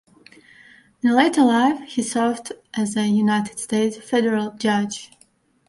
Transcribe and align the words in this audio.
In 1.03 1.11
later 1.11 1.43
life, 1.43 1.87
he 1.89 2.01
served 2.01 2.53
as 2.73 2.95
a 2.97 3.05
United 3.05 3.59
States 3.59 3.97
federal 3.97 4.49
judge. 4.53 5.11